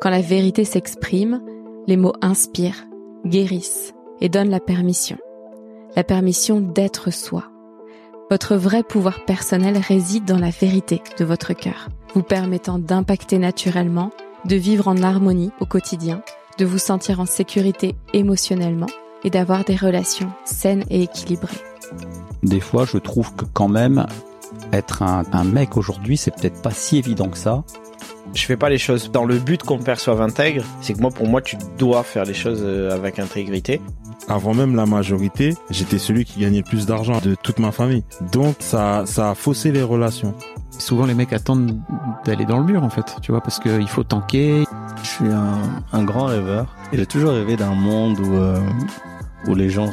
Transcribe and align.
Quand 0.00 0.08
la 0.10 0.22
vérité 0.22 0.64
s'exprime, 0.64 1.42
les 1.86 1.98
mots 1.98 2.14
inspirent, 2.22 2.86
guérissent 3.26 3.92
et 4.22 4.30
donnent 4.30 4.48
la 4.48 4.58
permission. 4.58 5.18
La 5.94 6.04
permission 6.04 6.60
d'être 6.60 7.10
soi. 7.10 7.44
Votre 8.30 8.56
vrai 8.56 8.82
pouvoir 8.82 9.26
personnel 9.26 9.76
réside 9.76 10.24
dans 10.24 10.38
la 10.38 10.48
vérité 10.48 11.02
de 11.18 11.24
votre 11.26 11.52
cœur, 11.52 11.90
vous 12.14 12.22
permettant 12.22 12.78
d'impacter 12.78 13.38
naturellement, 13.38 14.10
de 14.46 14.56
vivre 14.56 14.88
en 14.88 15.02
harmonie 15.02 15.50
au 15.60 15.66
quotidien, 15.66 16.22
de 16.56 16.64
vous 16.64 16.78
sentir 16.78 17.20
en 17.20 17.26
sécurité 17.26 17.94
émotionnellement 18.14 18.86
et 19.22 19.28
d'avoir 19.28 19.64
des 19.64 19.76
relations 19.76 20.30
saines 20.46 20.84
et 20.88 21.02
équilibrées. 21.02 21.60
Des 22.42 22.60
fois, 22.60 22.86
je 22.86 22.96
trouve 22.96 23.34
que 23.34 23.44
quand 23.52 23.68
même, 23.68 24.06
être 24.72 25.02
un, 25.02 25.44
mec 25.44 25.76
aujourd'hui, 25.76 26.16
c'est 26.16 26.30
peut-être 26.30 26.62
pas 26.62 26.70
si 26.70 26.96
évident 26.96 27.28
que 27.28 27.36
ça. 27.36 27.64
Je 28.34 28.44
fais 28.44 28.56
pas 28.56 28.68
les 28.68 28.78
choses 28.78 29.10
dans 29.10 29.24
le 29.24 29.38
but 29.38 29.62
qu'on 29.62 29.78
perçoive 29.78 30.20
intègre. 30.20 30.64
C'est 30.80 30.94
que 30.94 31.00
moi, 31.00 31.10
pour 31.10 31.26
moi, 31.26 31.42
tu 31.42 31.56
dois 31.78 32.02
faire 32.02 32.24
les 32.24 32.34
choses 32.34 32.60
euh, 32.62 32.94
avec 32.94 33.18
intégrité. 33.18 33.80
Avant 34.28 34.54
même 34.54 34.76
la 34.76 34.86
majorité, 34.86 35.56
j'étais 35.70 35.98
celui 35.98 36.24
qui 36.24 36.40
gagnait 36.40 36.58
le 36.58 36.64
plus 36.64 36.86
d'argent 36.86 37.20
de 37.20 37.34
toute 37.34 37.58
ma 37.58 37.72
famille. 37.72 38.04
Donc 38.32 38.56
ça, 38.60 39.02
ça 39.06 39.30
a 39.30 39.34
faussé 39.34 39.72
les 39.72 39.82
relations. 39.82 40.34
Souvent 40.70 41.06
les 41.06 41.14
mecs 41.14 41.32
attendent 41.32 41.78
d'aller 42.24 42.44
dans 42.44 42.58
le 42.58 42.64
mur 42.64 42.84
en 42.84 42.90
fait, 42.90 43.16
tu 43.22 43.32
vois, 43.32 43.40
parce 43.40 43.58
qu'il 43.58 43.88
faut 43.88 44.04
tanker. 44.04 44.64
Je 45.02 45.08
suis 45.08 45.26
un, 45.92 46.04
grand 46.04 46.26
rêveur. 46.26 46.74
J'ai 46.92 47.06
toujours 47.06 47.32
rêvé 47.32 47.56
d'un 47.56 47.74
monde 47.74 48.18
où 48.20 48.34
euh, 48.34 48.60
où 49.48 49.54
les 49.54 49.70
gens 49.70 49.90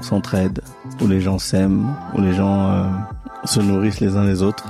s'entraident, 0.00 0.60
où 1.00 1.06
les 1.06 1.20
gens 1.20 1.38
s'aiment, 1.38 1.94
où 2.14 2.20
les 2.20 2.34
gens 2.34 2.70
euh, 2.70 2.84
se 3.44 3.60
nourrissent 3.60 4.00
les 4.00 4.16
uns 4.16 4.24
les 4.24 4.42
autres. 4.42 4.64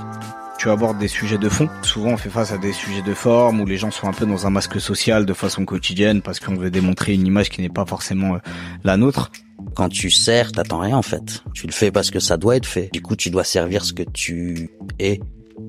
Tu 0.61 0.69
abordes 0.69 0.99
des 0.99 1.07
sujets 1.07 1.39
de 1.39 1.49
fond. 1.49 1.67
Souvent, 1.81 2.11
on 2.11 2.17
fait 2.17 2.29
face 2.29 2.51
à 2.51 2.59
des 2.59 2.71
sujets 2.71 3.01
de 3.01 3.15
forme 3.15 3.61
où 3.61 3.65
les 3.65 3.77
gens 3.77 3.89
sont 3.89 4.07
un 4.07 4.13
peu 4.13 4.27
dans 4.27 4.45
un 4.45 4.51
masque 4.51 4.79
social 4.79 5.25
de 5.25 5.33
façon 5.33 5.65
quotidienne 5.65 6.21
parce 6.21 6.39
qu'on 6.39 6.53
veut 6.53 6.69
démontrer 6.69 7.15
une 7.15 7.25
image 7.25 7.49
qui 7.49 7.61
n'est 7.61 7.69
pas 7.69 7.83
forcément 7.83 8.35
euh, 8.35 8.39
la 8.83 8.95
nôtre. 8.95 9.31
Quand 9.73 9.89
tu 9.89 10.11
sers, 10.11 10.51
t'attends 10.51 10.77
rien 10.77 10.95
en 10.95 11.01
fait. 11.01 11.43
Tu 11.55 11.65
le 11.65 11.71
fais 11.71 11.89
parce 11.89 12.11
que 12.11 12.19
ça 12.19 12.37
doit 12.37 12.57
être 12.57 12.67
fait. 12.67 12.91
Du 12.93 13.01
coup, 13.01 13.15
tu 13.15 13.31
dois 13.31 13.43
servir 13.43 13.83
ce 13.83 13.91
que 13.91 14.03
tu 14.03 14.69
es 14.99 15.19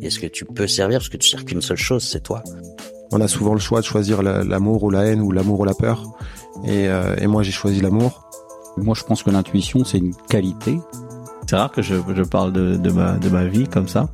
et 0.03 0.11
ce 0.11 0.21
que 0.21 0.27
tu 0.27 0.45
peux 0.45 0.67
servir 0.67 0.99
parce 0.99 1.09
que 1.09 1.17
tu 1.17 1.31
sers 1.31 1.47
qu'une 1.47 1.63
seule 1.63 1.79
chose, 1.79 2.07
c'est 2.07 2.23
toi. 2.23 2.45
On 3.13 3.21
a 3.23 3.29
souvent 3.29 3.55
le 3.55 3.61
choix 3.61 3.81
de 3.81 3.87
choisir 3.87 4.21
l'amour 4.23 4.83
ou 4.83 4.91
la 4.91 5.07
haine 5.07 5.23
ou 5.23 5.33
l'amour 5.33 5.61
ou 5.61 5.65
la 5.65 5.73
peur. 5.73 6.05
Et, 6.67 6.89
euh, 6.89 7.17
et 7.17 7.27
moi, 7.29 7.43
j'ai 7.43 7.51
choisi 7.51 7.81
l'amour. 7.81 8.29
Moi, 8.77 8.95
je 8.95 9.05
pense 9.05 9.23
que 9.23 9.31
l'intuition, 9.31 9.87
c'est 9.87 9.97
une 9.97 10.15
qualité. 10.29 10.79
C'est 11.49 11.57
rare 11.57 11.73
que 11.73 11.81
je, 11.81 11.95
je 12.15 12.23
parle 12.25 12.53
de, 12.53 12.77
de, 12.77 12.91
ma, 12.91 13.13
de 13.13 13.31
ma 13.31 13.47
vie 13.47 13.67
comme 13.67 13.89
ça. 13.89 14.11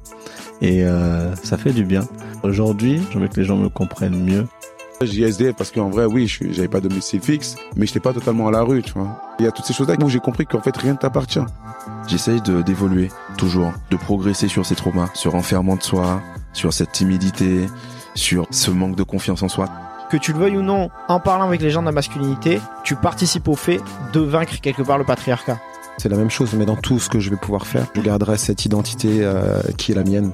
Et 0.60 0.84
euh, 0.84 1.34
ça 1.36 1.56
fait 1.56 1.72
du 1.72 1.84
bien. 1.84 2.02
Aujourd'hui, 2.42 3.00
je 3.12 3.18
veux 3.18 3.28
que 3.28 3.36
les 3.36 3.44
gens 3.44 3.56
me 3.56 3.68
comprennent 3.68 4.24
mieux. 4.24 4.46
J'ai 5.00 5.22
SDF 5.22 5.54
parce 5.54 5.70
qu'en 5.70 5.90
vrai, 5.90 6.06
oui, 6.06 6.26
j'avais 6.50 6.66
pas 6.66 6.80
de 6.80 6.88
domicile 6.88 7.20
fixe, 7.20 7.56
mais 7.76 7.86
j'étais 7.86 8.00
pas 8.00 8.12
totalement 8.12 8.48
à 8.48 8.50
la 8.50 8.62
rue, 8.62 8.82
tu 8.82 8.92
vois. 8.94 9.20
Il 9.38 9.44
y 9.44 9.48
a 9.48 9.52
toutes 9.52 9.64
ces 9.64 9.72
choses-là 9.72 9.94
où 10.02 10.08
j'ai 10.08 10.18
compris 10.18 10.44
qu'en 10.44 10.60
fait, 10.60 10.76
rien 10.76 10.94
ne 10.94 10.98
t'appartient. 10.98 11.44
J'essaye 12.08 12.40
d'évoluer, 12.40 13.08
toujours, 13.36 13.72
de 13.90 13.96
progresser 13.96 14.48
sur 14.48 14.66
ces 14.66 14.74
traumas, 14.74 15.08
sur 15.14 15.34
l'enfermement 15.34 15.76
de 15.76 15.82
soi, 15.82 16.20
sur 16.52 16.72
cette 16.72 16.90
timidité, 16.90 17.66
sur 18.16 18.48
ce 18.50 18.72
manque 18.72 18.96
de 18.96 19.04
confiance 19.04 19.44
en 19.44 19.48
soi 19.48 19.68
que 20.08 20.16
tu 20.16 20.32
le 20.32 20.38
veuilles 20.38 20.56
ou 20.56 20.62
non, 20.62 20.90
en 21.08 21.20
parlant 21.20 21.46
avec 21.46 21.60
les 21.60 21.70
gens 21.70 21.80
de 21.80 21.86
la 21.86 21.92
masculinité, 21.92 22.60
tu 22.82 22.96
participes 22.96 23.46
au 23.48 23.54
fait 23.54 23.80
de 24.12 24.20
vaincre 24.20 24.58
quelque 24.60 24.82
part 24.82 24.98
le 24.98 25.04
patriarcat. 25.04 25.58
C'est 25.98 26.08
la 26.08 26.16
même 26.16 26.30
chose, 26.30 26.54
mais 26.54 26.64
dans 26.64 26.76
tout 26.76 27.00
ce 27.00 27.08
que 27.08 27.18
je 27.18 27.28
vais 27.28 27.36
pouvoir 27.36 27.66
faire, 27.66 27.86
je 27.94 28.00
garderai 28.00 28.38
cette 28.38 28.64
identité 28.64 29.18
euh, 29.22 29.60
qui 29.76 29.92
est 29.92 29.94
la 29.96 30.04
mienne. 30.04 30.32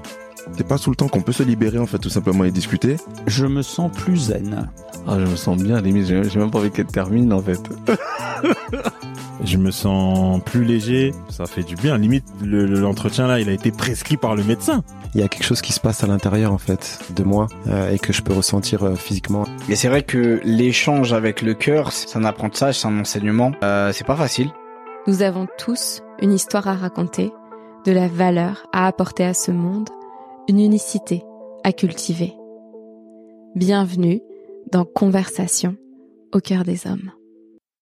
C'est 0.57 0.69
pas 0.69 0.79
tout 0.79 0.91
le 0.91 0.97
temps 0.97 1.09
qu'on 1.09 1.23
peut 1.23 1.33
se 1.33 1.43
libérer 1.43 1.79
en 1.79 1.87
fait, 1.87 1.99
tout 1.99 2.11
simplement 2.11 2.45
et 2.45 2.51
discuter. 2.51 2.97
Je 3.27 3.47
me 3.47 3.63
sens 3.63 3.91
plus 3.91 4.17
zen. 4.17 4.69
Ah, 5.07 5.19
je 5.19 5.25
me 5.25 5.37
sens 5.37 5.57
bien, 5.57 5.81
limite, 5.81 6.07
j'ai 6.07 6.39
même 6.39 6.51
pas 6.51 6.59
envie 6.59 6.71
qu'elle 6.71 6.87
termine 6.87 7.33
en 7.33 7.41
fait. 7.41 7.61
je 9.45 9.57
me 9.57 9.71
sens 9.71 10.43
plus 10.45 10.65
léger, 10.65 11.13
ça 11.31 11.47
fait 11.47 11.63
du 11.63 11.77
bien. 11.77 11.97
Limite, 11.97 12.25
l'entretien 12.43 13.27
là, 13.27 13.41
il 13.41 13.49
a 13.49 13.53
été 13.53 13.71
prescrit 13.71 14.19
par 14.19 14.37
le 14.37 14.45
médecin. 14.45 14.85
Il 15.15 15.21
y 15.21 15.25
a 15.25 15.29
quelque 15.29 15.45
chose 15.45 15.63
qui 15.63 15.73
se 15.73 15.81
passe 15.81 16.05
à 16.05 16.07
l'intérieur 16.07 16.53
en 16.53 16.59
fait 16.59 16.99
de 17.17 17.23
moi 17.23 17.47
euh, 17.69 17.91
et 17.91 17.99
que 17.99 18.13
je 18.13 18.21
peux 18.21 18.33
ressentir 18.33 18.83
euh, 18.83 18.97
physiquement. 18.97 19.45
Et 19.69 19.77
c'est 19.77 19.89
vrai 19.89 20.03
que 20.03 20.41
l'échange 20.45 21.13
avec 21.13 21.41
le 21.41 21.55
cœur, 21.55 21.93
c'est 21.93 22.19
un 22.19 22.25
apprentissage, 22.25 22.81
c'est 22.81 22.89
un 22.89 22.99
enseignement. 23.01 23.53
Euh, 23.63 23.93
c'est 23.93 24.07
pas 24.07 24.17
facile. 24.17 24.51
Nous 25.07 25.21
avons 25.21 25.47
tous 25.59 26.01
une 26.23 26.33
histoire 26.33 26.67
à 26.67 26.73
raconter, 26.73 27.31
de 27.85 27.93
la 27.93 28.09
valeur 28.09 28.67
à 28.73 28.87
apporter 28.87 29.23
à 29.25 29.35
ce 29.35 29.51
monde, 29.51 29.91
une 30.49 30.59
unicité 30.59 31.23
à 31.63 31.73
cultiver. 31.75 32.33
Bienvenue 33.55 34.23
dans 34.73 34.87
Conversation 34.87 35.77
au 36.33 36.41
cœur 36.41 36.65
des 36.65 36.87
hommes. 36.87 37.13